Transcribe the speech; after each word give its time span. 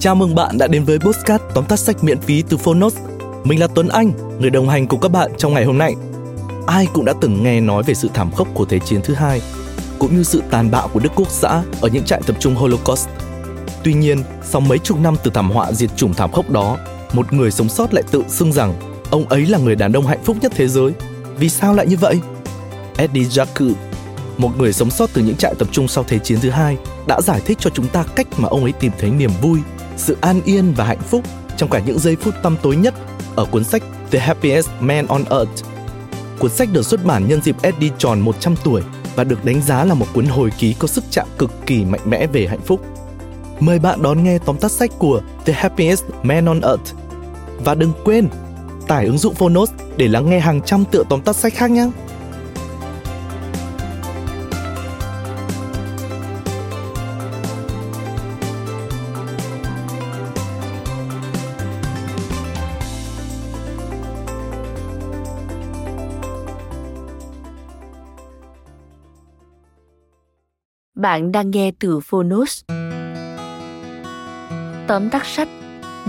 Chào 0.00 0.14
mừng 0.14 0.34
bạn 0.34 0.58
đã 0.58 0.66
đến 0.66 0.84
với 0.84 0.98
Postcard 0.98 1.44
tóm 1.54 1.64
tắt 1.64 1.78
sách 1.78 2.04
miễn 2.04 2.20
phí 2.20 2.42
từ 2.42 2.56
Phonos. 2.56 2.96
Mình 3.44 3.60
là 3.60 3.66
Tuấn 3.74 3.88
Anh, 3.88 4.12
người 4.38 4.50
đồng 4.50 4.68
hành 4.68 4.86
cùng 4.86 5.00
các 5.00 5.08
bạn 5.08 5.30
trong 5.38 5.54
ngày 5.54 5.64
hôm 5.64 5.78
nay. 5.78 5.94
Ai 6.66 6.86
cũng 6.92 7.04
đã 7.04 7.12
từng 7.20 7.42
nghe 7.42 7.60
nói 7.60 7.82
về 7.82 7.94
sự 7.94 8.08
thảm 8.14 8.32
khốc 8.32 8.48
của 8.54 8.64
Thế 8.64 8.78
chiến 8.78 9.00
thứ 9.04 9.14
hai, 9.14 9.42
cũng 9.98 10.16
như 10.16 10.22
sự 10.22 10.42
tàn 10.50 10.70
bạo 10.70 10.88
của 10.88 11.00
Đức 11.00 11.12
Quốc 11.16 11.30
xã 11.30 11.62
ở 11.80 11.88
những 11.92 12.04
trại 12.04 12.20
tập 12.26 12.36
trung 12.40 12.54
Holocaust. 12.54 13.08
Tuy 13.84 13.94
nhiên, 13.94 14.22
sau 14.42 14.60
mấy 14.60 14.78
chục 14.78 15.00
năm 15.00 15.16
từ 15.22 15.30
thảm 15.34 15.50
họa 15.50 15.72
diệt 15.72 15.90
chủng 15.96 16.14
thảm 16.14 16.32
khốc 16.32 16.50
đó, 16.50 16.78
một 17.12 17.32
người 17.32 17.50
sống 17.50 17.68
sót 17.68 17.94
lại 17.94 18.04
tự 18.10 18.24
xưng 18.28 18.52
rằng 18.52 18.74
ông 19.10 19.28
ấy 19.28 19.46
là 19.46 19.58
người 19.58 19.76
đàn 19.76 19.92
ông 19.92 20.06
hạnh 20.06 20.24
phúc 20.24 20.36
nhất 20.40 20.52
thế 20.56 20.68
giới. 20.68 20.92
Vì 21.38 21.48
sao 21.48 21.74
lại 21.74 21.86
như 21.86 21.96
vậy? 21.96 22.20
Eddie 22.96 23.24
Jacques, 23.24 23.72
một 24.38 24.50
người 24.58 24.72
sống 24.72 24.90
sót 24.90 25.10
từ 25.12 25.22
những 25.22 25.36
trại 25.36 25.54
tập 25.54 25.68
trung 25.72 25.88
sau 25.88 26.04
Thế 26.08 26.18
chiến 26.18 26.38
thứ 26.40 26.50
hai, 26.50 26.76
đã 27.06 27.20
giải 27.20 27.40
thích 27.44 27.58
cho 27.60 27.70
chúng 27.70 27.88
ta 27.88 28.04
cách 28.14 28.26
mà 28.36 28.48
ông 28.48 28.62
ấy 28.62 28.72
tìm 28.72 28.92
thấy 28.98 29.10
niềm 29.10 29.30
vui, 29.42 29.58
sự 30.00 30.16
an 30.20 30.40
yên 30.44 30.72
và 30.76 30.84
hạnh 30.84 31.00
phúc 31.00 31.24
trong 31.56 31.70
cả 31.70 31.80
những 31.86 31.98
giây 31.98 32.16
phút 32.16 32.34
tăm 32.42 32.56
tối 32.62 32.76
nhất 32.76 32.94
ở 33.36 33.44
cuốn 33.44 33.64
sách 33.64 33.82
The 34.10 34.18
Happiest 34.18 34.68
Man 34.80 35.06
on 35.06 35.24
Earth. 35.30 35.64
Cuốn 36.38 36.50
sách 36.50 36.68
được 36.72 36.86
xuất 36.86 37.04
bản 37.04 37.28
nhân 37.28 37.42
dịp 37.42 37.56
Eddie 37.62 37.90
tròn 37.98 38.20
100 38.20 38.54
tuổi 38.64 38.82
và 39.16 39.24
được 39.24 39.44
đánh 39.44 39.62
giá 39.62 39.84
là 39.84 39.94
một 39.94 40.06
cuốn 40.14 40.26
hồi 40.26 40.50
ký 40.58 40.74
có 40.78 40.88
sức 40.88 41.04
chạm 41.10 41.26
cực 41.38 41.50
kỳ 41.66 41.84
mạnh 41.84 42.00
mẽ 42.04 42.26
về 42.26 42.46
hạnh 42.46 42.60
phúc. 42.60 42.80
Mời 43.60 43.78
bạn 43.78 44.02
đón 44.02 44.24
nghe 44.24 44.38
tóm 44.38 44.56
tắt 44.56 44.72
sách 44.72 44.90
của 44.98 45.20
The 45.44 45.52
Happiest 45.52 46.04
Man 46.22 46.46
on 46.46 46.60
Earth. 46.60 46.94
Và 47.64 47.74
đừng 47.74 47.92
quên, 48.04 48.28
tải 48.88 49.06
ứng 49.06 49.18
dụng 49.18 49.34
Phonos 49.34 49.70
để 49.96 50.08
lắng 50.08 50.30
nghe 50.30 50.40
hàng 50.40 50.60
trăm 50.66 50.84
tựa 50.84 51.02
tóm 51.08 51.20
tắt 51.20 51.36
sách 51.36 51.54
khác 51.54 51.70
nhé. 51.70 51.90
Bạn 71.00 71.32
đang 71.32 71.50
nghe 71.50 71.70
từ 71.78 72.00
Phonos. 72.00 72.64
Tóm 74.88 75.10
tắt 75.10 75.26
sách, 75.26 75.48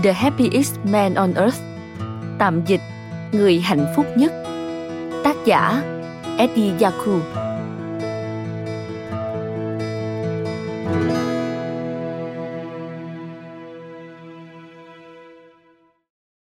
The 0.02 0.12
Happiest 0.12 0.78
Man 0.84 1.14
on 1.14 1.34
Earth, 1.34 1.60
Tạm 2.38 2.62
dịch, 2.66 2.80
Người 3.32 3.60
hạnh 3.60 3.86
phúc 3.96 4.06
nhất, 4.16 4.32
Tác 5.24 5.36
giả, 5.44 5.82
Eddie 6.38 6.72
Yaku 6.80 7.20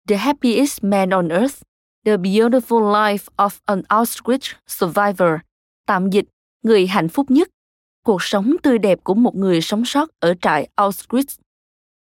The 0.07 0.15
Happiest 0.15 0.83
Man 0.83 1.09
on 1.09 1.29
Earth, 1.29 1.61
The 2.05 2.17
Beautiful 2.17 2.91
Life 2.93 3.25
of 3.35 3.57
an 3.65 3.81
Auschwitz 3.89 4.53
Survivor, 4.67 5.39
Tạm 5.85 6.09
dịch, 6.09 6.25
Người 6.63 6.87
hạnh 6.87 7.09
phúc 7.09 7.31
nhất 7.31 7.49
cuộc 8.03 8.23
sống 8.23 8.55
tươi 8.63 8.77
đẹp 8.77 9.03
của 9.03 9.13
một 9.13 9.35
người 9.35 9.61
sống 9.61 9.85
sót 9.85 10.09
ở 10.19 10.33
trại 10.41 10.69
Auschwitz, 10.75 11.37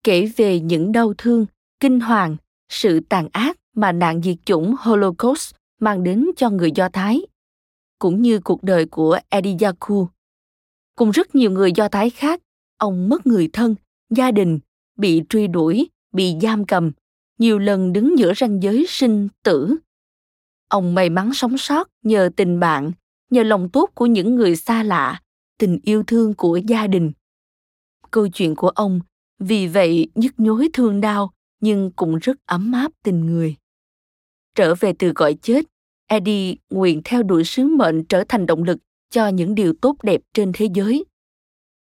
kể 0.04 0.30
về 0.36 0.60
những 0.60 0.92
đau 0.92 1.14
thương, 1.18 1.46
kinh 1.80 2.00
hoàng, 2.00 2.36
sự 2.68 3.00
tàn 3.08 3.28
ác 3.32 3.56
mà 3.74 3.92
nạn 3.92 4.22
diệt 4.22 4.36
chủng 4.44 4.74
Holocaust 4.78 5.54
mang 5.80 6.04
đến 6.04 6.26
cho 6.36 6.50
người 6.50 6.72
Do 6.74 6.88
Thái, 6.88 7.20
cũng 7.98 8.22
như 8.22 8.40
cuộc 8.44 8.62
đời 8.62 8.86
của 8.86 9.18
Ediyaku. 9.28 10.08
Cùng 10.96 11.10
rất 11.10 11.34
nhiều 11.34 11.50
người 11.50 11.72
Do 11.72 11.88
Thái 11.88 12.10
khác, 12.10 12.40
ông 12.78 13.08
mất 13.08 13.26
người 13.26 13.48
thân, 13.52 13.74
gia 14.10 14.30
đình, 14.30 14.58
bị 14.96 15.22
truy 15.28 15.46
đuổi, 15.46 15.88
bị 16.12 16.34
giam 16.42 16.66
cầm, 16.66 16.92
nhiều 17.38 17.58
lần 17.58 17.92
đứng 17.92 18.18
giữa 18.18 18.32
ranh 18.36 18.62
giới 18.62 18.86
sinh 18.88 19.28
tử. 19.42 19.76
Ông 20.68 20.94
may 20.94 21.10
mắn 21.10 21.34
sống 21.34 21.58
sót 21.58 21.88
nhờ 22.02 22.30
tình 22.36 22.60
bạn, 22.60 22.92
nhờ 23.30 23.42
lòng 23.42 23.68
tốt 23.68 23.90
của 23.94 24.06
những 24.06 24.34
người 24.34 24.56
xa 24.56 24.82
lạ 24.82 25.20
tình 25.58 25.78
yêu 25.82 26.02
thương 26.06 26.34
của 26.34 26.56
gia 26.56 26.86
đình. 26.86 27.12
Câu 28.10 28.28
chuyện 28.28 28.54
của 28.54 28.68
ông 28.68 29.00
vì 29.38 29.66
vậy 29.66 30.08
nhức 30.14 30.32
nhối 30.40 30.68
thương 30.72 31.00
đau 31.00 31.32
nhưng 31.60 31.90
cũng 31.96 32.18
rất 32.18 32.36
ấm 32.46 32.72
áp 32.72 32.92
tình 33.02 33.26
người. 33.26 33.56
Trở 34.54 34.74
về 34.74 34.92
từ 34.98 35.12
gọi 35.14 35.34
chết, 35.42 35.64
eddie 36.06 36.54
nguyện 36.70 37.00
theo 37.04 37.22
đuổi 37.22 37.44
sứ 37.44 37.64
mệnh 37.64 38.04
trở 38.04 38.24
thành 38.28 38.46
động 38.46 38.62
lực 38.62 38.78
cho 39.10 39.28
những 39.28 39.54
điều 39.54 39.72
tốt 39.80 39.96
đẹp 40.02 40.20
trên 40.34 40.52
thế 40.54 40.68
giới. 40.74 41.04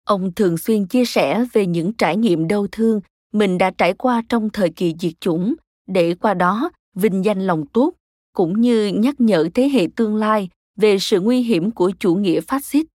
Ông 0.04 0.34
thường 0.36 0.58
xuyên 0.58 0.88
chia 0.88 1.06
sẻ 1.06 1.46
về 1.54 1.66
những 1.66 1.94
trải 1.94 2.18
nghiệm 2.18 2.48
đau 2.48 2.68
thương 2.72 3.02
mình 3.34 3.58
đã 3.58 3.72
trải 3.78 3.94
qua 3.94 4.24
trong 4.30 4.50
thời 4.50 4.70
kỳ 4.70 4.96
diệt 5.00 5.14
chủng 5.20 5.54
để 5.88 6.16
qua 6.16 6.34
đó 6.34 6.72
vinh 6.96 7.26
danh 7.26 7.48
lòng 7.48 7.66
tốt, 7.68 7.94
cũng 8.34 8.62
như 8.62 8.88
nhắc 8.88 9.16
nhở 9.22 9.50
thế 9.54 9.70
hệ 9.70 9.88
tương 9.96 10.16
lai 10.16 10.50
về 10.76 11.00
sự 11.00 11.22
nguy 11.22 11.42
hiểm 11.42 11.72
của 11.72 11.92
chủ 12.00 12.16
nghĩa 12.16 12.42
phát 12.42 12.66
xít. 12.66 12.86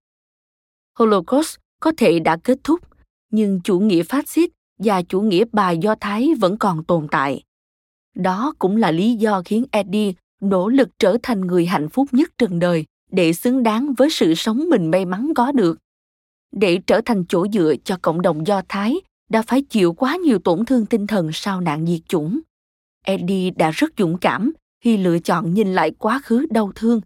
Holocaust 0.99 1.55
có 1.79 1.91
thể 1.97 2.19
đã 2.19 2.37
kết 2.37 2.57
thúc, 2.63 2.79
nhưng 3.31 3.61
chủ 3.63 3.79
nghĩa 3.79 4.03
phát 4.03 4.29
xít 4.29 4.49
và 4.79 5.01
chủ 5.01 5.21
nghĩa 5.21 5.45
bài 5.51 5.77
Do 5.77 5.95
Thái 5.99 6.29
vẫn 6.39 6.57
còn 6.57 6.83
tồn 6.83 7.07
tại. 7.11 7.43
Đó 8.15 8.53
cũng 8.59 8.77
là 8.77 8.91
lý 8.91 9.15
do 9.15 9.41
khiến 9.45 9.65
Eddie 9.71 10.13
nỗ 10.41 10.69
lực 10.69 10.89
trở 10.99 11.17
thành 11.23 11.41
người 11.41 11.65
hạnh 11.65 11.89
phúc 11.89 12.07
nhất 12.11 12.29
trần 12.37 12.59
đời 12.59 12.85
để 13.11 13.33
xứng 13.33 13.63
đáng 13.63 13.93
với 13.97 14.09
sự 14.09 14.33
sống 14.35 14.69
mình 14.69 14.91
may 14.91 15.05
mắn 15.05 15.31
có 15.35 15.51
được. 15.51 15.77
Để 16.51 16.79
trở 16.87 17.01
thành 17.05 17.23
chỗ 17.29 17.47
dựa 17.53 17.73
cho 17.83 17.97
cộng 18.01 18.21
đồng 18.21 18.47
Do 18.47 18.61
Thái 18.69 18.95
đã 19.29 19.41
phải 19.41 19.61
chịu 19.61 19.93
quá 19.93 20.15
nhiều 20.15 20.39
tổn 20.39 20.65
thương 20.65 20.85
tinh 20.85 21.07
thần 21.07 21.29
sau 21.33 21.61
nạn 21.61 21.85
diệt 21.87 22.01
chủng. 22.07 22.39
Eddie 23.05 23.51
đã 23.51 23.71
rất 23.71 23.93
dũng 23.97 24.17
cảm 24.17 24.51
khi 24.83 24.97
lựa 24.97 25.19
chọn 25.19 25.53
nhìn 25.53 25.73
lại 25.73 25.91
quá 25.91 26.21
khứ 26.23 26.45
đau 26.49 26.71
thương, 26.75 27.01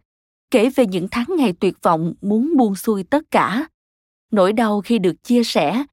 kể 0.51 0.69
về 0.69 0.85
những 0.85 1.07
tháng 1.11 1.27
ngày 1.37 1.53
tuyệt 1.59 1.75
vọng 1.81 2.13
muốn 2.21 2.53
buông 2.57 2.75
xuôi 2.75 3.03
tất 3.03 3.23
cả 3.31 3.67
nỗi 4.33 4.53
đau 4.53 4.81
khi 4.81 4.99
được 4.99 5.23
chia 5.23 5.43
sẻ, 5.43 5.83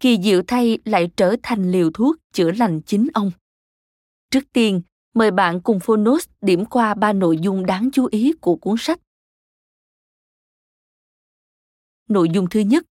kỳ 0.00 0.18
diệu 0.22 0.42
thay 0.46 0.78
lại 0.84 1.10
trở 1.16 1.36
thành 1.42 1.70
liều 1.70 1.90
thuốc 1.94 2.16
chữa 2.32 2.50
lành 2.50 2.80
chính 2.80 3.08
ông. 3.14 3.30
Trước 4.30 4.44
tiên, 4.52 4.82
mời 5.14 5.30
bạn 5.30 5.60
cùng 5.60 5.80
phonos 5.80 6.28
điểm 6.40 6.64
qua 6.64 6.94
ba 6.94 7.12
nội 7.12 7.38
dung 7.38 7.66
đáng 7.66 7.88
chú 7.92 8.08
ý 8.10 8.32
của 8.40 8.56
cuốn 8.56 8.74
sách. 8.78 9.00
Nội 12.08 12.28
dung 12.34 12.46
thứ 12.50 12.60
nhất, 12.60 12.84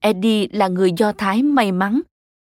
eddie 0.00 0.46
là 0.52 0.68
người 0.68 0.92
do 0.96 1.12
thái 1.12 1.42
may 1.42 1.72
mắn. 1.72 2.00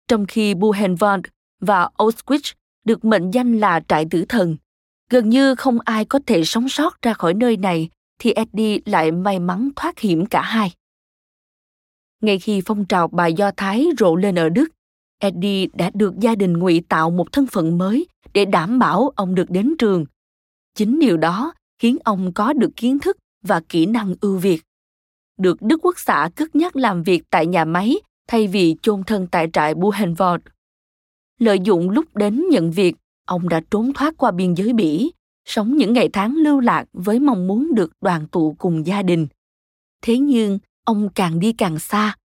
Trong 0.08 0.26
khi 0.26 0.54
buchenwald 0.54 1.22
và 1.60 1.88
auschwitz 1.98 2.54
được 2.84 3.04
mệnh 3.04 3.30
danh 3.30 3.60
là 3.60 3.80
trại 3.88 4.06
tử 4.10 4.24
thần, 4.28 4.56
gần 5.10 5.28
như 5.28 5.54
không 5.54 5.78
ai 5.80 6.04
có 6.04 6.18
thể 6.26 6.44
sống 6.44 6.68
sót 6.68 7.02
ra 7.02 7.14
khỏi 7.14 7.34
nơi 7.34 7.56
này 7.56 7.88
thì 8.18 8.32
eddie 8.32 8.78
lại 8.84 9.12
may 9.12 9.38
mắn 9.38 9.70
thoát 9.76 9.98
hiểm 9.98 10.26
cả 10.26 10.42
hai 10.42 10.72
ngay 12.24 12.38
khi 12.38 12.62
phong 12.66 12.84
trào 12.84 13.08
bài 13.08 13.34
Do 13.34 13.50
Thái 13.56 13.86
rộ 13.98 14.16
lên 14.16 14.34
ở 14.34 14.48
Đức, 14.48 14.68
Eddie 15.18 15.66
đã 15.74 15.90
được 15.94 16.18
gia 16.18 16.34
đình 16.34 16.58
ngụy 16.58 16.82
tạo 16.88 17.10
một 17.10 17.32
thân 17.32 17.46
phận 17.46 17.78
mới 17.78 18.06
để 18.32 18.44
đảm 18.44 18.78
bảo 18.78 19.12
ông 19.16 19.34
được 19.34 19.50
đến 19.50 19.74
trường. 19.78 20.04
Chính 20.74 20.98
điều 20.98 21.16
đó 21.16 21.54
khiến 21.78 21.96
ông 22.04 22.32
có 22.32 22.52
được 22.52 22.70
kiến 22.76 22.98
thức 22.98 23.16
và 23.42 23.60
kỹ 23.68 23.86
năng 23.86 24.14
ưu 24.20 24.38
việt. 24.38 24.62
Được 25.38 25.62
Đức 25.62 25.80
Quốc 25.82 25.98
xã 25.98 26.30
cất 26.34 26.56
nhắc 26.56 26.76
làm 26.76 27.02
việc 27.02 27.22
tại 27.30 27.46
nhà 27.46 27.64
máy 27.64 27.96
thay 28.28 28.46
vì 28.46 28.76
chôn 28.82 29.02
thân 29.04 29.26
tại 29.26 29.48
trại 29.52 29.74
Buchenwald. 29.74 30.38
Lợi 31.38 31.58
dụng 31.60 31.90
lúc 31.90 32.16
đến 32.16 32.44
nhận 32.50 32.70
việc, 32.70 32.96
ông 33.26 33.48
đã 33.48 33.60
trốn 33.70 33.92
thoát 33.92 34.14
qua 34.16 34.30
biên 34.30 34.54
giới 34.54 34.72
Bỉ, 34.72 35.12
sống 35.44 35.76
những 35.76 35.92
ngày 35.92 36.08
tháng 36.12 36.36
lưu 36.36 36.60
lạc 36.60 36.84
với 36.92 37.20
mong 37.20 37.46
muốn 37.46 37.74
được 37.74 37.92
đoàn 38.00 38.26
tụ 38.28 38.54
cùng 38.58 38.86
gia 38.86 39.02
đình. 39.02 39.26
Thế 40.02 40.18
nhưng, 40.18 40.58
ông 40.84 41.08
càng 41.14 41.38
đi 41.38 41.52
càng 41.52 41.78
xa. 41.78 42.16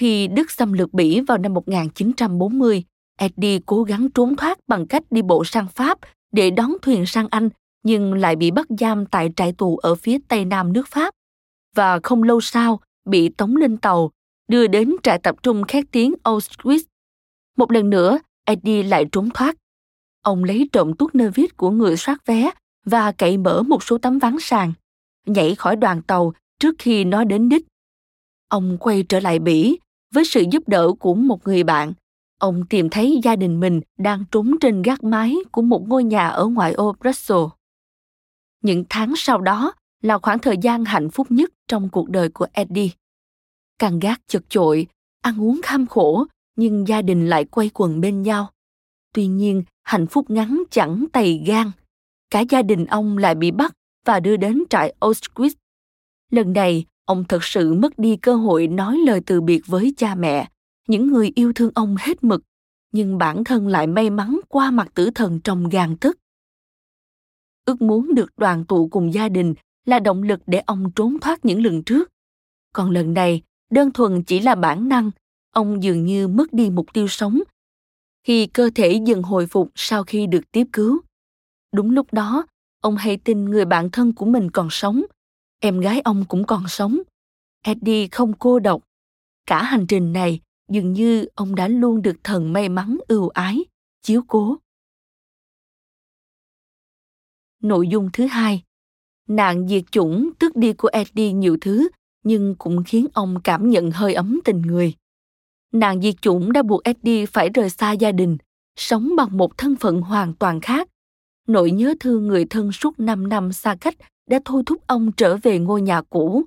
Khi 0.00 0.28
Đức 0.28 0.50
xâm 0.50 0.72
lược 0.72 0.94
Bỉ 0.94 1.20
vào 1.20 1.38
năm 1.38 1.54
1940, 1.54 2.84
Eddie 3.18 3.58
cố 3.66 3.82
gắng 3.82 4.10
trốn 4.10 4.36
thoát 4.36 4.58
bằng 4.68 4.86
cách 4.86 5.02
đi 5.10 5.22
bộ 5.22 5.44
sang 5.44 5.68
Pháp 5.68 5.98
để 6.32 6.50
đón 6.50 6.72
thuyền 6.82 7.06
sang 7.06 7.28
Anh, 7.30 7.48
nhưng 7.82 8.14
lại 8.14 8.36
bị 8.36 8.50
bắt 8.50 8.66
giam 8.80 9.06
tại 9.06 9.30
trại 9.36 9.52
tù 9.52 9.76
ở 9.76 9.94
phía 9.94 10.18
tây 10.28 10.44
nam 10.44 10.72
nước 10.72 10.88
Pháp. 10.88 11.14
Và 11.76 12.00
không 12.02 12.22
lâu 12.22 12.40
sau, 12.40 12.80
bị 13.10 13.28
tống 13.28 13.56
lên 13.56 13.76
tàu, 13.76 14.10
đưa 14.48 14.66
đến 14.66 14.96
trại 15.02 15.18
tập 15.18 15.36
trung 15.42 15.62
khét 15.68 15.84
tiếng 15.92 16.14
Auschwitz. 16.24 16.82
Một 17.56 17.72
lần 17.72 17.90
nữa, 17.90 18.18
Eddie 18.44 18.82
lại 18.82 19.04
trốn 19.12 19.28
thoát. 19.34 19.56
Ông 20.22 20.44
lấy 20.44 20.68
trộm 20.72 20.92
tuốt 20.94 21.14
nơ 21.14 21.30
vít 21.34 21.56
của 21.56 21.70
người 21.70 21.96
soát 21.96 22.26
vé 22.26 22.50
và 22.84 23.12
cậy 23.12 23.36
mở 23.38 23.62
một 23.62 23.82
số 23.82 23.98
tấm 23.98 24.18
ván 24.18 24.36
sàn, 24.40 24.72
nhảy 25.26 25.54
khỏi 25.54 25.76
đoàn 25.76 26.02
tàu 26.02 26.32
trước 26.60 26.74
khi 26.78 27.04
nó 27.04 27.24
đến 27.24 27.48
đích 27.48 27.66
ông 28.48 28.76
quay 28.80 29.02
trở 29.02 29.20
lại 29.20 29.38
bỉ 29.38 29.78
với 30.14 30.24
sự 30.24 30.44
giúp 30.50 30.68
đỡ 30.68 30.92
của 31.00 31.14
một 31.14 31.46
người 31.46 31.62
bạn 31.62 31.92
ông 32.38 32.66
tìm 32.70 32.88
thấy 32.90 33.20
gia 33.22 33.36
đình 33.36 33.60
mình 33.60 33.80
đang 33.98 34.24
trốn 34.30 34.56
trên 34.60 34.82
gác 34.82 35.04
mái 35.04 35.36
của 35.52 35.62
một 35.62 35.88
ngôi 35.88 36.04
nhà 36.04 36.28
ở 36.28 36.46
ngoại 36.46 36.72
ô 36.72 36.94
brussels 37.00 37.50
những 38.62 38.84
tháng 38.88 39.14
sau 39.16 39.40
đó 39.40 39.72
là 40.02 40.18
khoảng 40.18 40.38
thời 40.38 40.56
gian 40.62 40.84
hạnh 40.84 41.10
phúc 41.10 41.26
nhất 41.30 41.50
trong 41.68 41.88
cuộc 41.88 42.08
đời 42.08 42.28
của 42.28 42.46
eddie 42.52 42.90
căn 43.78 43.98
gác 43.98 44.20
chật 44.28 44.42
chội 44.48 44.86
ăn 45.22 45.40
uống 45.40 45.60
kham 45.62 45.86
khổ 45.86 46.26
nhưng 46.58 46.88
gia 46.88 47.02
đình 47.02 47.28
lại 47.28 47.44
quay 47.44 47.70
quần 47.74 48.00
bên 48.00 48.22
nhau. 48.22 48.50
Tuy 49.14 49.26
nhiên, 49.26 49.62
hạnh 49.82 50.06
phúc 50.06 50.30
ngắn 50.30 50.62
chẳng 50.70 51.04
tày 51.12 51.42
gan. 51.46 51.70
Cả 52.30 52.40
gia 52.50 52.62
đình 52.62 52.86
ông 52.86 53.18
lại 53.18 53.34
bị 53.34 53.50
bắt 53.50 53.72
và 54.06 54.20
đưa 54.20 54.36
đến 54.36 54.64
trại 54.70 54.94
Auschwitz. 55.00 55.50
Lần 56.30 56.52
này, 56.52 56.84
ông 57.08 57.24
thật 57.24 57.44
sự 57.44 57.74
mất 57.74 57.98
đi 57.98 58.16
cơ 58.16 58.34
hội 58.34 58.66
nói 58.66 58.98
lời 59.06 59.20
từ 59.26 59.40
biệt 59.40 59.62
với 59.66 59.94
cha 59.96 60.14
mẹ, 60.14 60.48
những 60.88 61.06
người 61.06 61.32
yêu 61.34 61.52
thương 61.52 61.70
ông 61.74 61.96
hết 61.98 62.24
mực, 62.24 62.42
nhưng 62.92 63.18
bản 63.18 63.44
thân 63.44 63.68
lại 63.68 63.86
may 63.86 64.10
mắn 64.10 64.40
qua 64.48 64.70
mặt 64.70 64.88
tử 64.94 65.10
thần 65.14 65.40
trong 65.40 65.68
gan 65.68 65.96
tức. 65.96 66.18
Ước 67.64 67.82
muốn 67.82 68.14
được 68.14 68.32
đoàn 68.36 68.64
tụ 68.64 68.88
cùng 68.88 69.14
gia 69.14 69.28
đình 69.28 69.54
là 69.84 69.98
động 69.98 70.22
lực 70.22 70.40
để 70.46 70.58
ông 70.58 70.90
trốn 70.96 71.18
thoát 71.20 71.44
những 71.44 71.62
lần 71.62 71.82
trước. 71.82 72.08
Còn 72.72 72.90
lần 72.90 73.14
này, 73.14 73.42
đơn 73.70 73.90
thuần 73.92 74.22
chỉ 74.22 74.40
là 74.40 74.54
bản 74.54 74.88
năng, 74.88 75.10
ông 75.50 75.82
dường 75.82 76.04
như 76.04 76.28
mất 76.28 76.52
đi 76.52 76.70
mục 76.70 76.86
tiêu 76.92 77.08
sống. 77.08 77.40
Khi 78.24 78.46
cơ 78.46 78.70
thể 78.74 79.00
dần 79.06 79.22
hồi 79.22 79.46
phục 79.46 79.70
sau 79.74 80.04
khi 80.04 80.26
được 80.26 80.52
tiếp 80.52 80.66
cứu. 80.72 81.00
Đúng 81.72 81.90
lúc 81.90 82.12
đó, 82.12 82.46
ông 82.80 82.96
hay 82.96 83.16
tin 83.16 83.44
người 83.44 83.64
bạn 83.64 83.90
thân 83.90 84.12
của 84.12 84.26
mình 84.26 84.50
còn 84.50 84.68
sống. 84.70 85.02
Em 85.60 85.80
gái 85.80 86.00
ông 86.00 86.24
cũng 86.28 86.46
còn 86.46 86.68
sống. 86.68 86.98
Eddie 87.62 88.08
không 88.08 88.32
cô 88.38 88.58
độc. 88.58 88.82
Cả 89.46 89.62
hành 89.62 89.86
trình 89.86 90.12
này, 90.12 90.40
dường 90.68 90.92
như 90.92 91.26
ông 91.34 91.54
đã 91.54 91.68
luôn 91.68 92.02
được 92.02 92.16
thần 92.24 92.52
may 92.52 92.68
mắn 92.68 92.98
ưu 93.08 93.28
ái, 93.28 93.64
chiếu 94.02 94.22
cố. 94.28 94.56
Nội 97.62 97.88
dung 97.88 98.10
thứ 98.12 98.26
hai, 98.26 98.62
nạn 99.28 99.68
diệt 99.68 99.84
chủng 99.90 100.30
tước 100.38 100.56
đi 100.56 100.72
của 100.72 100.88
Eddie 100.92 101.32
nhiều 101.32 101.56
thứ, 101.60 101.88
nhưng 102.24 102.54
cũng 102.58 102.84
khiến 102.86 103.06
ông 103.14 103.40
cảm 103.44 103.70
nhận 103.70 103.90
hơi 103.90 104.14
ấm 104.14 104.40
tình 104.44 104.62
người. 104.62 104.94
Nạn 105.72 106.02
diệt 106.02 106.14
chủng 106.22 106.52
đã 106.52 106.62
buộc 106.62 106.84
Eddie 106.84 107.26
phải 107.26 107.48
rời 107.48 107.70
xa 107.70 107.92
gia 107.92 108.12
đình, 108.12 108.36
sống 108.76 109.16
bằng 109.16 109.36
một 109.36 109.58
thân 109.58 109.76
phận 109.76 110.00
hoàn 110.00 110.34
toàn 110.34 110.60
khác. 110.60 110.88
Nỗi 111.46 111.70
nhớ 111.70 111.94
thương 112.00 112.28
người 112.28 112.44
thân 112.44 112.72
suốt 112.72 113.00
5 113.00 113.28
năm 113.28 113.52
xa 113.52 113.76
cách 113.80 113.94
đã 114.28 114.40
thôi 114.44 114.62
thúc 114.66 114.86
ông 114.86 115.12
trở 115.12 115.36
về 115.36 115.58
ngôi 115.58 115.82
nhà 115.82 116.02
cũ. 116.02 116.42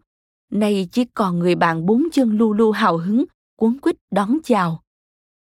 Nay 0.51 0.87
chỉ 0.91 1.05
còn 1.05 1.39
người 1.39 1.55
bạn 1.55 1.85
bốn 1.85 2.03
chân 2.11 2.37
Lulu 2.37 2.71
hào 2.71 2.97
hứng, 2.97 3.25
cuốn 3.55 3.79
quýt 3.79 3.95
đón 4.11 4.37
chào. 4.43 4.81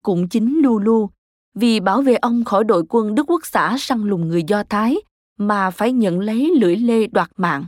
Cũng 0.02 0.28
chính 0.28 0.60
Lulu, 0.62 1.10
vì 1.54 1.80
bảo 1.80 2.02
vệ 2.02 2.14
ông 2.14 2.44
khỏi 2.44 2.64
đội 2.64 2.84
quân 2.88 3.14
Đức 3.14 3.30
Quốc 3.30 3.46
xã 3.46 3.76
săn 3.78 4.02
lùng 4.02 4.28
người 4.28 4.42
Do 4.42 4.62
Thái, 4.68 4.96
mà 5.38 5.70
phải 5.70 5.92
nhận 5.92 6.20
lấy 6.20 6.52
lưỡi 6.60 6.76
lê 6.76 7.06
đoạt 7.06 7.30
mạng. 7.36 7.64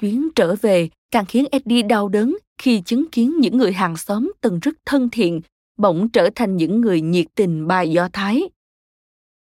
Chuyến 0.00 0.28
trở 0.34 0.54
về 0.60 0.88
càng 1.10 1.24
khiến 1.26 1.44
Eddie 1.50 1.82
đau 1.82 2.08
đớn 2.08 2.36
khi 2.58 2.80
chứng 2.80 3.10
kiến 3.10 3.36
những 3.40 3.56
người 3.56 3.72
hàng 3.72 3.96
xóm 3.96 4.32
từng 4.40 4.58
rất 4.58 4.74
thân 4.86 5.08
thiện 5.12 5.40
bỗng 5.78 6.08
trở 6.08 6.30
thành 6.34 6.56
những 6.56 6.80
người 6.80 7.00
nhiệt 7.00 7.26
tình 7.34 7.66
bài 7.66 7.90
Do 7.90 8.08
Thái. 8.12 8.42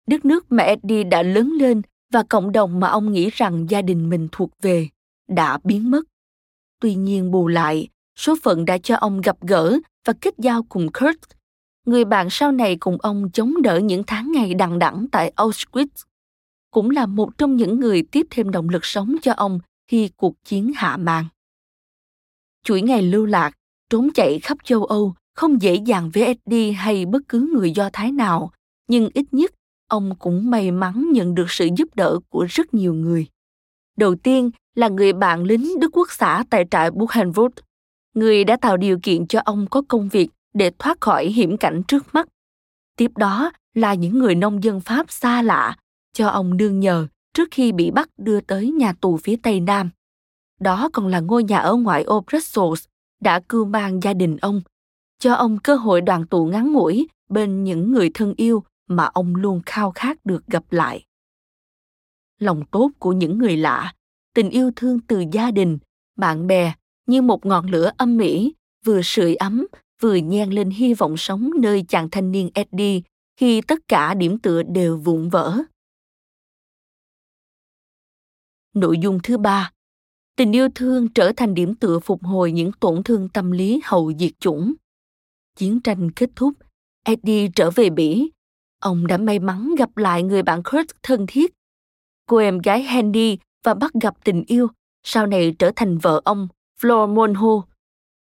Đất 0.07 0.25
nước 0.25 0.45
mà 0.51 0.63
Eddie 0.63 1.03
đã 1.03 1.23
lớn 1.23 1.53
lên 1.59 1.81
và 2.15 2.23
cộng 2.23 2.51
đồng 2.51 2.79
mà 2.79 2.87
ông 2.87 3.11
nghĩ 3.11 3.29
rằng 3.29 3.69
gia 3.69 3.81
đình 3.81 4.09
mình 4.09 4.27
thuộc 4.31 4.49
về 4.61 4.87
đã 5.27 5.59
biến 5.63 5.91
mất. 5.91 6.01
Tuy 6.81 6.95
nhiên 6.95 7.31
bù 7.31 7.47
lại, 7.47 7.87
số 8.15 8.35
phận 8.43 8.65
đã 8.65 8.77
cho 8.77 8.95
ông 8.95 9.21
gặp 9.21 9.37
gỡ 9.41 9.77
và 10.05 10.13
kết 10.21 10.33
giao 10.37 10.63
cùng 10.63 10.87
Kurt, 10.91 11.17
người 11.85 12.05
bạn 12.05 12.27
sau 12.29 12.51
này 12.51 12.77
cùng 12.79 12.97
ông 13.01 13.31
chống 13.33 13.61
đỡ 13.61 13.79
những 13.79 14.03
tháng 14.07 14.31
ngày 14.31 14.53
đằng 14.53 14.79
đẵng 14.79 15.05
tại 15.11 15.33
Auschwitz 15.35 16.05
cũng 16.71 16.89
là 16.89 17.05
một 17.05 17.37
trong 17.37 17.55
những 17.55 17.79
người 17.79 18.03
tiếp 18.11 18.27
thêm 18.29 18.51
động 18.51 18.69
lực 18.69 18.85
sống 18.85 19.15
cho 19.21 19.33
ông 19.33 19.59
khi 19.87 20.09
cuộc 20.17 20.35
chiến 20.43 20.71
hạ 20.75 20.97
màn. 20.97 21.25
Chuỗi 22.63 22.81
ngày 22.81 23.01
lưu 23.01 23.25
lạc, 23.25 23.51
trốn 23.89 24.09
chạy 24.13 24.39
khắp 24.39 24.57
châu 24.63 24.85
Âu 24.85 25.13
không 25.33 25.61
dễ 25.61 25.75
dàng 25.75 26.11
với 26.13 26.23
Eddie 26.25 26.71
hay 26.71 27.05
bất 27.05 27.21
cứ 27.29 27.49
người 27.53 27.71
Do 27.71 27.89
Thái 27.93 28.11
nào, 28.11 28.51
nhưng 28.87 29.09
ít 29.13 29.25
nhất 29.31 29.51
ông 29.87 30.15
cũng 30.19 30.49
may 30.49 30.71
mắn 30.71 31.11
nhận 31.11 31.35
được 31.35 31.51
sự 31.51 31.69
giúp 31.77 31.95
đỡ 31.95 32.19
của 32.29 32.45
rất 32.49 32.73
nhiều 32.73 32.93
người. 32.93 33.27
Đầu 33.97 34.15
tiên 34.15 34.51
là 34.75 34.89
người 34.89 35.13
bạn 35.13 35.43
lính 35.43 35.79
Đức 35.79 35.89
Quốc 35.93 36.11
xã 36.11 36.43
tại 36.49 36.65
trại 36.71 36.91
Buchenwald, 36.91 37.49
người 38.13 38.43
đã 38.43 38.57
tạo 38.57 38.77
điều 38.77 38.99
kiện 39.03 39.27
cho 39.27 39.41
ông 39.45 39.67
có 39.69 39.81
công 39.87 40.09
việc 40.09 40.29
để 40.53 40.71
thoát 40.79 41.01
khỏi 41.01 41.25
hiểm 41.25 41.57
cảnh 41.57 41.81
trước 41.87 42.13
mắt. 42.13 42.27
Tiếp 42.97 43.11
đó 43.17 43.51
là 43.73 43.93
những 43.93 44.19
người 44.19 44.35
nông 44.35 44.63
dân 44.63 44.81
Pháp 44.81 45.11
xa 45.11 45.41
lạ 45.41 45.77
cho 46.13 46.27
ông 46.27 46.57
nương 46.57 46.79
nhờ 46.79 47.07
trước 47.33 47.47
khi 47.51 47.71
bị 47.71 47.91
bắt 47.91 48.09
đưa 48.17 48.41
tới 48.41 48.71
nhà 48.71 48.93
tù 48.93 49.17
phía 49.17 49.35
Tây 49.43 49.59
Nam. 49.59 49.89
Đó 50.59 50.89
còn 50.93 51.07
là 51.07 51.19
ngôi 51.19 51.43
nhà 51.43 51.57
ở 51.57 51.75
ngoại 51.75 52.03
ô 52.03 52.23
Brussels 52.27 52.85
đã 53.21 53.39
cưu 53.39 53.65
mang 53.65 53.99
gia 54.03 54.13
đình 54.13 54.37
ông, 54.37 54.61
cho 55.19 55.33
ông 55.33 55.57
cơ 55.59 55.75
hội 55.75 56.01
đoàn 56.01 56.27
tụ 56.27 56.45
ngắn 56.45 56.73
ngủi 56.73 57.07
bên 57.29 57.63
những 57.63 57.91
người 57.91 58.11
thân 58.13 58.33
yêu 58.37 58.63
mà 58.87 59.05
ông 59.05 59.35
luôn 59.35 59.61
khao 59.65 59.91
khát 59.91 60.25
được 60.25 60.47
gặp 60.47 60.71
lại. 60.71 61.05
Lòng 62.39 62.63
tốt 62.71 62.91
của 62.99 63.11
những 63.11 63.37
người 63.37 63.57
lạ, 63.57 63.93
tình 64.33 64.49
yêu 64.49 64.71
thương 64.75 64.99
từ 65.07 65.23
gia 65.31 65.51
đình, 65.51 65.77
bạn 66.15 66.47
bè 66.47 66.73
như 67.05 67.21
một 67.21 67.45
ngọn 67.45 67.65
lửa 67.69 67.91
âm 67.97 68.17
mỹ 68.17 68.53
vừa 68.85 69.01
sưởi 69.03 69.35
ấm 69.35 69.67
vừa 70.01 70.15
nhen 70.15 70.49
lên 70.49 70.69
hy 70.69 70.93
vọng 70.93 71.17
sống 71.17 71.51
nơi 71.61 71.85
chàng 71.87 72.09
thanh 72.09 72.31
niên 72.31 72.49
Eddie 72.53 73.01
khi 73.37 73.61
tất 73.61 73.79
cả 73.87 74.13
điểm 74.13 74.39
tựa 74.39 74.63
đều 74.63 74.97
vụn 74.97 75.29
vỡ. 75.29 75.57
Nội 78.73 78.97
dung 78.97 79.19
thứ 79.23 79.37
ba, 79.37 79.71
tình 80.35 80.51
yêu 80.51 80.67
thương 80.75 81.07
trở 81.09 81.31
thành 81.37 81.53
điểm 81.53 81.75
tựa 81.75 81.99
phục 81.99 82.23
hồi 82.23 82.51
những 82.51 82.71
tổn 82.79 83.03
thương 83.03 83.29
tâm 83.29 83.51
lý 83.51 83.81
hậu 83.83 84.11
diệt 84.19 84.31
chủng. 84.39 84.73
Chiến 85.55 85.79
tranh 85.81 86.11
kết 86.11 86.29
thúc, 86.35 86.53
Eddie 87.03 87.47
trở 87.55 87.71
về 87.71 87.89
Bỉ. 87.89 88.29
Ông 88.79 89.07
đã 89.07 89.17
may 89.17 89.39
mắn 89.39 89.75
gặp 89.77 89.97
lại 89.97 90.23
người 90.23 90.43
bạn 90.43 90.63
Kurt 90.63 90.87
thân 91.03 91.25
thiết. 91.27 91.53
Cô 92.25 92.37
em 92.37 92.59
gái 92.59 92.83
Handy 92.83 93.37
và 93.63 93.73
bắt 93.73 93.91
gặp 94.01 94.15
tình 94.23 94.43
yêu, 94.47 94.67
sau 95.03 95.27
này 95.27 95.55
trở 95.59 95.71
thành 95.75 95.97
vợ 95.97 96.21
ông, 96.25 96.47
Flor 96.81 97.13
Monho. 97.13 97.63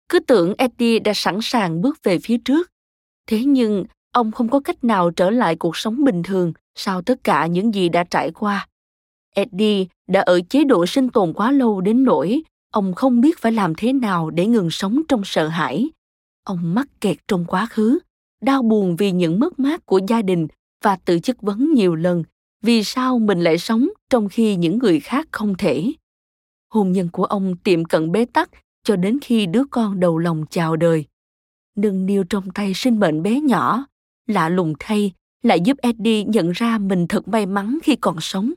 Cứ 0.08 0.20
tưởng 0.20 0.54
Eddie 0.58 0.98
đã 0.98 1.12
sẵn 1.14 1.38
sàng 1.42 1.80
bước 1.80 1.98
về 2.02 2.18
phía 2.18 2.36
trước. 2.44 2.70
Thế 3.26 3.44
nhưng, 3.44 3.84
ông 4.12 4.32
không 4.32 4.48
có 4.48 4.60
cách 4.60 4.84
nào 4.84 5.10
trở 5.10 5.30
lại 5.30 5.56
cuộc 5.56 5.76
sống 5.76 6.04
bình 6.04 6.22
thường 6.22 6.52
sau 6.74 7.02
tất 7.02 7.24
cả 7.24 7.46
những 7.46 7.74
gì 7.74 7.88
đã 7.88 8.04
trải 8.04 8.30
qua. 8.30 8.68
Eddie 9.34 9.86
đã 10.08 10.20
ở 10.20 10.40
chế 10.48 10.64
độ 10.64 10.86
sinh 10.86 11.10
tồn 11.10 11.32
quá 11.32 11.52
lâu 11.52 11.80
đến 11.80 12.04
nỗi 12.04 12.42
ông 12.72 12.94
không 12.94 13.20
biết 13.20 13.38
phải 13.38 13.52
làm 13.52 13.74
thế 13.74 13.92
nào 13.92 14.30
để 14.30 14.46
ngừng 14.46 14.70
sống 14.70 15.02
trong 15.08 15.22
sợ 15.24 15.48
hãi. 15.48 15.90
Ông 16.44 16.74
mắc 16.74 16.88
kẹt 17.00 17.16
trong 17.28 17.44
quá 17.44 17.66
khứ, 17.70 17.98
đau 18.42 18.62
buồn 18.62 18.96
vì 18.96 19.12
những 19.12 19.40
mất 19.40 19.58
mát 19.58 19.86
của 19.86 20.00
gia 20.08 20.22
đình 20.22 20.46
và 20.84 20.96
tự 20.96 21.18
chất 21.18 21.42
vấn 21.42 21.72
nhiều 21.74 21.94
lần 21.94 22.24
vì 22.62 22.84
sao 22.84 23.18
mình 23.18 23.40
lại 23.40 23.58
sống 23.58 23.88
trong 24.10 24.28
khi 24.28 24.56
những 24.56 24.78
người 24.78 25.00
khác 25.00 25.28
không 25.30 25.54
thể. 25.58 25.92
Hôn 26.70 26.92
nhân 26.92 27.08
của 27.12 27.24
ông 27.24 27.56
tiệm 27.56 27.84
cận 27.84 28.12
bế 28.12 28.24
tắc 28.24 28.50
cho 28.84 28.96
đến 28.96 29.18
khi 29.22 29.46
đứa 29.46 29.64
con 29.70 30.00
đầu 30.00 30.18
lòng 30.18 30.44
chào 30.50 30.76
đời. 30.76 31.04
Nâng 31.76 32.06
niu 32.06 32.24
trong 32.24 32.50
tay 32.50 32.74
sinh 32.74 33.00
mệnh 33.00 33.22
bé 33.22 33.40
nhỏ, 33.40 33.86
lạ 34.26 34.48
lùng 34.48 34.74
thay, 34.78 35.12
lại 35.42 35.60
giúp 35.60 35.78
Eddie 35.82 36.24
nhận 36.24 36.50
ra 36.50 36.78
mình 36.78 37.06
thật 37.08 37.28
may 37.28 37.46
mắn 37.46 37.78
khi 37.82 37.96
còn 37.96 38.16
sống 38.20 38.52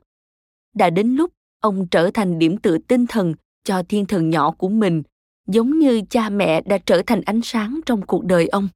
đã 0.76 0.90
đến 0.90 1.16
lúc 1.16 1.32
ông 1.62 1.88
trở 1.88 2.12
thành 2.14 2.40
điểm 2.40 2.58
tựa 2.58 2.78
tinh 2.78 3.08
thần 3.08 3.34
cho 3.64 3.84
thiên 3.90 4.06
thần 4.06 4.30
nhỏ 4.30 4.52
của 4.52 4.70
mình, 4.70 5.04
giống 5.48 5.80
như 5.80 6.02
cha 6.10 6.30
mẹ 6.30 6.62
đã 6.62 6.78
trở 6.78 7.02
thành 7.08 7.22
ánh 7.22 7.42
sáng 7.44 7.80
trong 7.86 8.02
cuộc 8.02 8.26
đời 8.26 8.48
ông. 8.48 8.70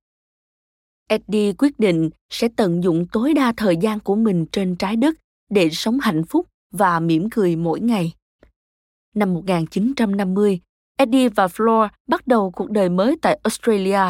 Eddie 1.10 1.54
quyết 1.54 1.80
định 1.80 2.10
sẽ 2.30 2.48
tận 2.56 2.84
dụng 2.84 3.06
tối 3.12 3.34
đa 3.34 3.54
thời 3.58 3.78
gian 3.78 4.00
của 4.00 4.16
mình 4.16 4.46
trên 4.51 4.75
trái 4.75 4.96
đất 4.96 5.16
để 5.50 5.70
sống 5.70 6.00
hạnh 6.00 6.24
phúc 6.24 6.48
và 6.72 7.00
mỉm 7.00 7.30
cười 7.30 7.56
mỗi 7.56 7.80
ngày. 7.80 8.13
Năm 9.16 9.34
1950, 9.34 10.60
Eddie 10.98 11.30
và 11.30 11.48
Floor 11.48 11.89
bắt 12.08 12.28
đầu 12.28 12.51
cuộc 12.51 12.72
đời 12.72 12.89
mới 12.89 13.18
tại 13.22 13.39
Australia. 13.44 14.01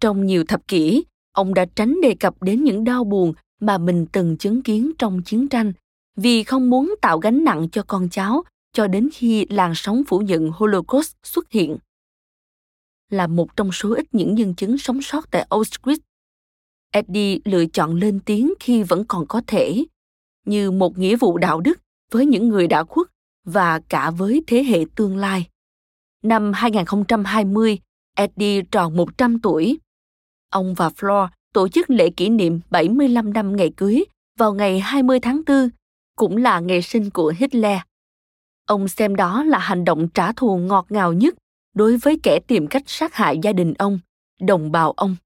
Trong 0.00 0.26
nhiều 0.26 0.44
thập 0.44 0.68
kỷ, 0.68 1.04
ông 1.32 1.54
đã 1.54 1.66
tránh 1.74 2.00
đề 2.02 2.14
cập 2.20 2.42
đến 2.42 2.64
những 2.64 2.84
đau 2.84 3.04
buồn 3.04 3.32
mà 3.60 3.78
mình 3.78 4.06
từng 4.12 4.36
chứng 4.36 4.62
kiến 4.62 4.92
trong 4.98 5.22
chiến 5.22 5.48
tranh 5.48 5.72
vì 6.16 6.44
không 6.44 6.70
muốn 6.70 6.94
tạo 7.02 7.18
gánh 7.18 7.44
nặng 7.44 7.68
cho 7.72 7.82
con 7.86 8.08
cháu 8.08 8.44
cho 8.72 8.86
đến 8.86 9.08
khi 9.12 9.46
làn 9.50 9.72
sóng 9.74 10.02
phủ 10.08 10.18
nhận 10.18 10.50
Holocaust 10.50 11.14
xuất 11.22 11.50
hiện. 11.50 11.76
Là 13.10 13.26
một 13.26 13.56
trong 13.56 13.72
số 13.72 13.94
ít 13.94 14.06
những 14.12 14.34
nhân 14.34 14.54
chứng 14.54 14.78
sống 14.78 15.02
sót 15.02 15.30
tại 15.30 15.46
Auschwitz, 15.50 15.98
Eddie 16.92 17.38
lựa 17.44 17.66
chọn 17.66 17.94
lên 17.94 18.20
tiếng 18.24 18.54
khi 18.60 18.82
vẫn 18.82 19.04
còn 19.08 19.26
có 19.26 19.42
thể, 19.46 19.84
như 20.46 20.70
một 20.70 20.98
nghĩa 20.98 21.16
vụ 21.16 21.38
đạo 21.38 21.60
đức 21.60 21.80
với 22.12 22.26
những 22.26 22.48
người 22.48 22.66
đã 22.66 22.84
khuất 22.84 23.06
và 23.44 23.80
cả 23.88 24.10
với 24.10 24.42
thế 24.46 24.64
hệ 24.64 24.84
tương 24.94 25.16
lai. 25.16 25.48
Năm 26.22 26.52
2020, 26.52 27.78
Eddie 28.16 28.62
tròn 28.70 28.96
100 28.96 29.40
tuổi. 29.40 29.78
Ông 30.50 30.74
và 30.74 30.88
Floor 30.88 31.28
tổ 31.52 31.68
chức 31.68 31.90
lễ 31.90 32.10
kỷ 32.10 32.28
niệm 32.28 32.60
75 32.70 33.32
năm 33.32 33.56
ngày 33.56 33.72
cưới 33.76 34.04
vào 34.38 34.54
ngày 34.54 34.80
20 34.80 35.20
tháng 35.20 35.42
4 35.46 35.68
cũng 36.16 36.36
là 36.36 36.60
ngày 36.60 36.82
sinh 36.82 37.10
của 37.10 37.32
Hitler. 37.38 37.78
Ông 38.66 38.88
xem 38.88 39.16
đó 39.16 39.44
là 39.44 39.58
hành 39.58 39.84
động 39.84 40.08
trả 40.08 40.32
thù 40.32 40.58
ngọt 40.58 40.86
ngào 40.88 41.12
nhất 41.12 41.34
đối 41.76 41.96
với 41.96 42.18
kẻ 42.22 42.40
tìm 42.46 42.66
cách 42.66 42.82
sát 42.86 43.14
hại 43.14 43.38
gia 43.42 43.52
đình 43.52 43.74
ông, 43.78 43.98
đồng 44.40 44.72
bào 44.72 44.92
ông. 44.92 45.16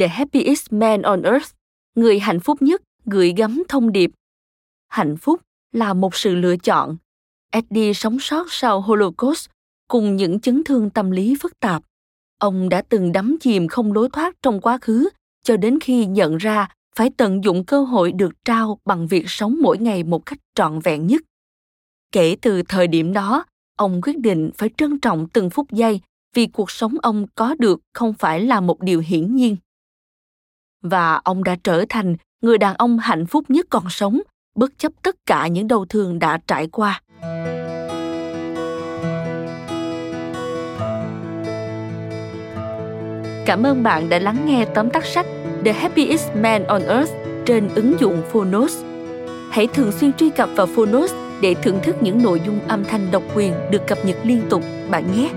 The 0.00 0.08
Happiest 0.08 0.72
Man 0.72 1.02
on 1.02 1.22
Earth, 1.22 1.54
người 1.94 2.18
hạnh 2.18 2.40
phúc 2.40 2.62
nhất, 2.62 2.82
gửi 3.04 3.34
gắm 3.36 3.62
thông 3.68 3.92
điệp. 3.92 4.10
Hạnh 4.88 5.16
phúc 5.16 5.40
là 5.72 5.94
một 5.94 6.14
sự 6.14 6.34
lựa 6.34 6.56
chọn. 6.56 6.96
Eddie 7.50 7.92
sống 7.92 8.18
sót 8.20 8.46
sau 8.52 8.80
Holocaust 8.80 9.50
cùng 9.88 10.16
những 10.16 10.40
chấn 10.40 10.64
thương 10.64 10.90
tâm 10.90 11.10
lý 11.10 11.36
phức 11.40 11.60
tạp. 11.60 11.82
Ông 12.38 12.68
đã 12.68 12.82
từng 12.88 13.12
đắm 13.12 13.36
chìm 13.40 13.68
không 13.68 13.92
lối 13.92 14.08
thoát 14.12 14.36
trong 14.42 14.60
quá 14.60 14.78
khứ 14.80 15.08
cho 15.42 15.56
đến 15.56 15.80
khi 15.80 16.06
nhận 16.06 16.36
ra 16.36 16.68
phải 16.96 17.10
tận 17.16 17.44
dụng 17.44 17.64
cơ 17.64 17.82
hội 17.82 18.12
được 18.12 18.44
trao 18.44 18.78
bằng 18.84 19.06
việc 19.06 19.24
sống 19.28 19.56
mỗi 19.62 19.78
ngày 19.78 20.04
một 20.04 20.26
cách 20.26 20.38
trọn 20.54 20.80
vẹn 20.80 21.06
nhất. 21.06 21.22
Kể 22.12 22.36
từ 22.42 22.62
thời 22.62 22.86
điểm 22.86 23.12
đó, 23.12 23.44
ông 23.76 24.00
quyết 24.02 24.18
định 24.18 24.50
phải 24.58 24.70
trân 24.76 25.00
trọng 25.00 25.28
từng 25.28 25.50
phút 25.50 25.70
giây 25.70 26.00
vì 26.34 26.46
cuộc 26.46 26.70
sống 26.70 26.94
ông 27.02 27.26
có 27.34 27.54
được 27.58 27.80
không 27.94 28.14
phải 28.14 28.40
là 28.40 28.60
một 28.60 28.80
điều 28.80 29.00
hiển 29.06 29.34
nhiên. 29.34 29.56
Và 30.82 31.20
ông 31.24 31.44
đã 31.44 31.56
trở 31.64 31.84
thành 31.88 32.16
người 32.42 32.58
đàn 32.58 32.74
ông 32.74 32.98
hạnh 32.98 33.26
phúc 33.26 33.44
nhất 33.48 33.66
còn 33.70 33.84
sống, 33.90 34.20
bất 34.54 34.78
chấp 34.78 34.92
tất 35.02 35.16
cả 35.26 35.46
những 35.46 35.68
đau 35.68 35.84
thương 35.88 36.18
đã 36.18 36.38
trải 36.46 36.66
qua. 36.66 37.02
Cảm 43.46 43.62
ơn 43.62 43.82
bạn 43.82 44.08
đã 44.08 44.18
lắng 44.18 44.46
nghe 44.46 44.66
tóm 44.74 44.90
tắt 44.90 45.04
sách 45.06 45.26
The 45.64 45.72
Happiest 45.72 46.28
Man 46.36 46.66
on 46.66 46.82
Earth 46.82 47.12
trên 47.46 47.68
ứng 47.74 47.94
dụng 48.00 48.22
Phonos. 48.32 48.84
Hãy 49.50 49.66
thường 49.66 49.92
xuyên 49.92 50.12
truy 50.12 50.30
cập 50.30 50.48
vào 50.56 50.66
Phonos 50.66 51.12
để 51.40 51.54
thưởng 51.62 51.78
thức 51.82 51.96
những 52.02 52.22
nội 52.22 52.40
dung 52.46 52.60
âm 52.68 52.84
thanh 52.84 53.10
độc 53.10 53.22
quyền 53.34 53.52
được 53.70 53.86
cập 53.86 53.98
nhật 54.04 54.16
liên 54.24 54.42
tục, 54.50 54.62
bạn 54.90 55.04
nhé. 55.16 55.30